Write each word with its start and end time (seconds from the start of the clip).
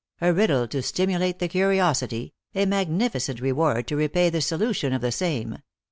"A 0.19 0.33
riddle 0.33 0.67
to 0.69 0.81
stimulate 0.81 1.37
the 1.37 1.47
curiosity; 1.47 2.33
a 2.55 2.65
magnificent 2.65 3.39
reward 3.39 3.85
to 3.89 3.95
repay 3.95 4.31
the 4.31 4.41
solution 4.41 4.93
of 4.93 5.01
the 5.01 5.11
same. 5.11 5.59